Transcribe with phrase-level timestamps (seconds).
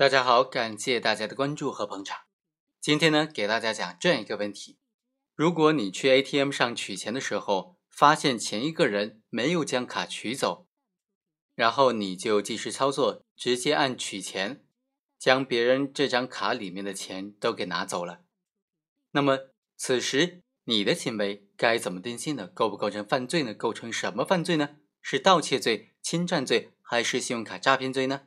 [0.00, 2.20] 大家好，感谢大家的关注和捧场。
[2.80, 4.78] 今天呢，给大家讲这样一个问题：
[5.34, 10.66] 如果你去 ATM 上取钱的时候，发现前一个人没有将卡取走，
[11.54, 14.64] 然后你就计时操作，直接按取钱，
[15.18, 18.22] 将别人这张卡里面的钱都给拿走了，
[19.10, 22.46] 那么此时你的行为该怎么定性呢？
[22.46, 23.52] 构不构成犯罪呢？
[23.52, 24.76] 构成什么犯罪呢？
[25.02, 28.22] 是盗窃罪、侵占罪，还是信用卡诈骗罪呢？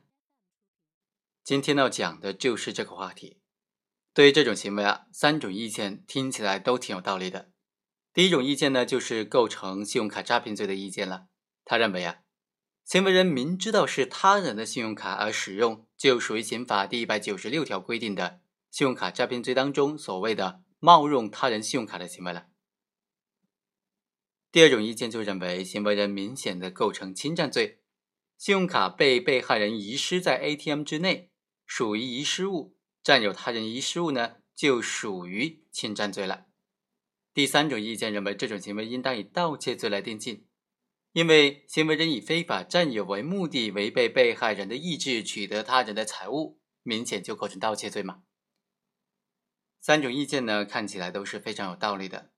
[1.44, 3.38] 今天要讲的就是这个话题。
[4.14, 7.50] 对于这种行为啊，三种意见听起来都挺有道理的。
[8.14, 11.26] 第一种意见呢，就是构成信用卡诈骗罪的意见了。
[11.62, 12.20] 他认为啊，
[12.86, 18.40] 行为人明知道是他人的信用卡而使用，就属于刑法第一百九十六条规定的
[18.70, 22.46] 信用卡诈骗罪当中所谓的冒用他人信用卡的行为了。
[24.50, 27.82] 第二种意见就认为，行为人明显的构成侵占罪，
[28.38, 31.32] 信用卡被被害人遗失在 ATM 之内。
[31.66, 36.46] 属于遗失物，占有他人遗失物呢，就属于侵占罪了。
[37.32, 40.46] 第三种意见认为，这种行为应当以盗窃罪来定性，
[41.12, 48.22] 因为行为人以非法占有为目的，违背被害人的意志取得他人的财物，明显就构成盗窃罪嘛。
[49.80, 52.30] 三种意见呢，看起来都是非常有道理的，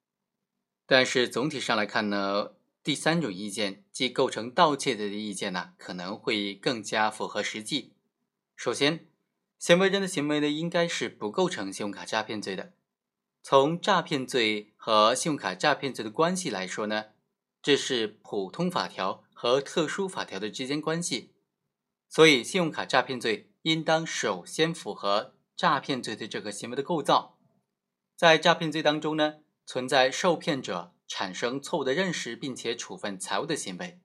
[0.86, 7.94] 但是总体上来看呢，第三种意见即构成盗窃罪的意见呢，可能会更加符合实际。
[8.56, 9.06] 首先，
[9.58, 12.74] 行为人的行为呢，应该是不构成信用卡诈骗罪的。
[13.42, 17.06] 从诈骗罪和信用卡诈骗罪的关系来说呢，
[17.62, 21.34] 这是普通法条和特殊法条的之间关系，
[22.08, 27.38] 所以信用卡诈骗罪应当首先符合诈骗罪的这个行为的构造。
[28.16, 34.00] 在诈骗罪当中呢，存在受骗者产生错误的认识并且处分财物的行为。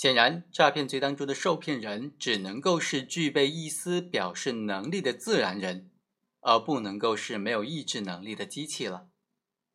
[0.00, 5.90] 显然，诈骗罪当中的受骗人只能够是具备意思表示能力的自然人，
[6.40, 9.08] 而不能够是没有意志能力的机器了。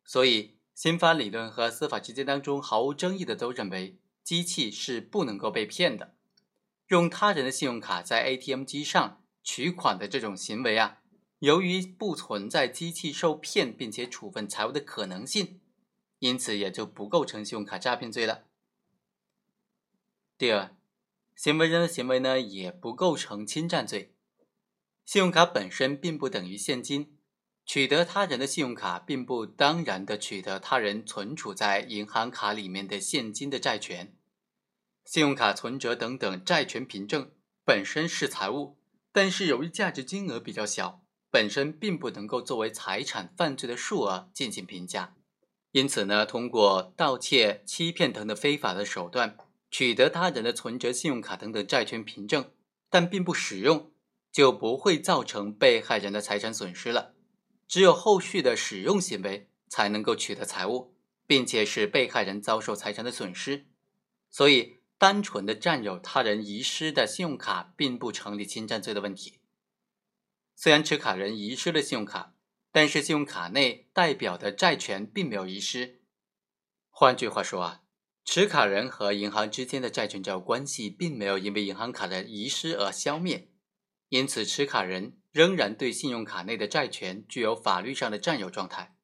[0.04, 6.14] 所以，刑法理论和司法实践当中毫无争议的都认为，机器是不能够被骗的。
[6.88, 10.98] 用他人的信用卡在 ATM 机上取款的这种行为啊，
[11.38, 15.60] 由于不存在机器受骗并且处分财物的可能性，
[16.18, 18.42] 因此也就不构成信用卡诈骗罪了。
[20.38, 20.76] 第二，
[21.34, 24.14] 行为人的行为呢也不构成侵占罪。
[25.06, 27.16] 信用卡本身并不等于现金，
[27.64, 34.14] 取得他人的信用卡并不当然的取得他人存储在银行卡里面的现金的债权。
[35.06, 37.30] 信用卡存折等等债权凭证
[37.64, 38.76] 本身是财物，
[39.12, 45.14] 但是由于价值金额比较小，本身并不能够作为财产犯罪的数额进行评价。
[45.70, 49.38] 因此呢，通过盗窃、欺骗等的非法的手段。
[49.76, 52.50] 取得他人的存折、信用卡等等债权凭证，
[52.88, 53.92] 但并不使用，
[54.32, 57.14] 就不会造成被害人的财产损失了。
[57.68, 60.94] 只有后续的使用行为才能够取得财物，
[61.26, 63.66] 并且使被害人遭受财产的损失。
[64.30, 69.40] 所以，单纯的占有他人遗失的信用卡，并不成立侵占罪的问题。
[70.54, 72.32] 虽然持卡人遗失了信用卡，
[72.72, 76.00] 但是信用卡内代表的债权并没有遗失。
[76.88, 77.82] 换句话说啊。
[78.28, 83.48] 持卡人和银行之间的债权债务关系并没有因为银行卡的遗失而消灭，
[84.08, 88.96] 因此持卡人仍然对信用卡内的债权具有法律上的占有状态。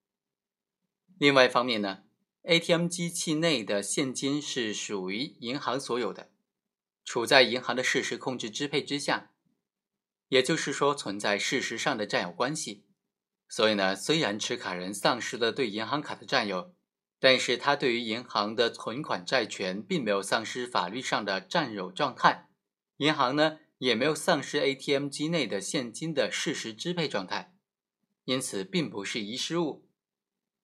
[1.19, 2.03] 另外一方面呢
[2.43, 6.33] ，ATM 机器内的现金是属于银行所有的，
[7.05, 9.31] 处在银行的事实控制支配之下，
[10.29, 12.85] 也就是说存在事实上的占有关系。
[13.49, 16.75] 所以呢，虽然持卡人丧失了对银行卡的占有。
[17.23, 22.49] 但是他对于银行的存款债权并没有丧失法律上的占有状态，
[22.97, 27.55] 银行呢也没有丧失 ATM 机内的现金的事实支配状态，
[28.25, 29.87] 因此并不是遗失物，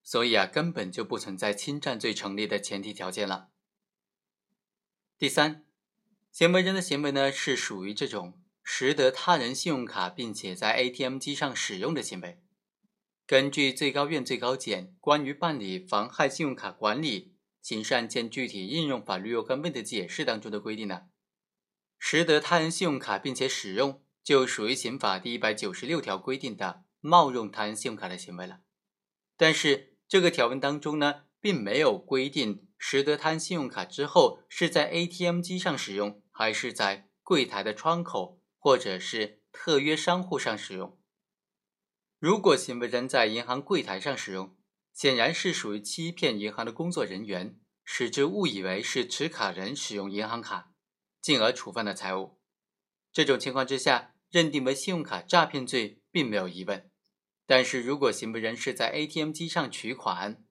[0.03, 3.47] 所以啊根本就不存在侵占罪成立的前提条件了。
[5.17, 5.63] 第三，
[6.29, 12.41] 行为人的行为呢是属于这种拾得他人信用卡并且在 ATM 机上使用的行为。
[13.29, 21.01] 根据最高院、最高检关于办理妨害信用卡管理刑事案件具体应用法律若干问题的解释当中的规定呢，
[21.99, 28.61] 拾得他人信用卡并且使用，就属于刑法第一百九十六条规定的冒用他人信用卡的行为了。
[29.37, 40.98] 但是这个条文当中呢，并没有规定拾得他人信用卡之后是在 ATM 机上使用，还是在柜台的窗口或者是特约商户上使用。
[42.19, 44.57] 如果行为人在银行柜台上使用，
[44.93, 50.73] 显然是属于欺骗银行的工作人员，使之误以为是持卡人使用银行卡，
[51.21, 52.37] 进而处分了财物。
[53.13, 56.91] 这种情况之下，认定为信用卡诈骗罪并没有疑问。
[57.45, 60.43] 但是如果行为人是在 ATM 机上取款，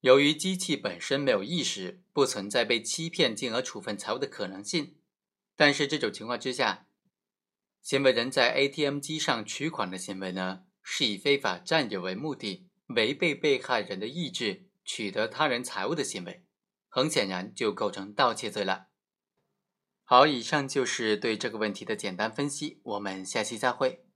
[0.00, 4.98] 由于机器本身没有意识，不存在被欺骗进而处分财物的可能性。
[5.56, 6.86] 但是这种情况之下，
[7.84, 16.46] 行为人在 ATM 机上取款的行为呢，是以非法占有为目的，违背被害人的意志取得他人财物的行为，
[16.88, 18.86] 很显然就构成盗窃罪了。
[20.02, 24.06] 好，以上就是对这个问题的简单分析，我们下期再会。